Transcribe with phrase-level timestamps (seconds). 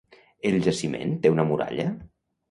[0.51, 1.85] El jaciment té una muralla?